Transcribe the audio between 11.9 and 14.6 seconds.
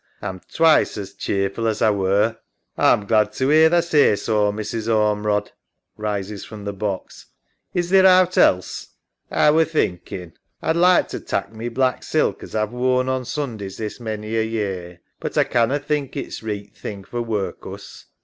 silk as A've worn o' Sundays this many a